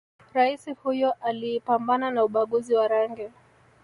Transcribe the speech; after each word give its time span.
raisi 0.33 0.73
huyo 0.73 1.11
aliipambana 1.21 2.11
na 2.11 2.23
ubaguzi 2.25 2.73
wa 2.73 2.87
rangi 2.87 3.29